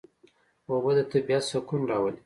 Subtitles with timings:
[0.69, 2.19] اوبه د طبیعت سکون راولي.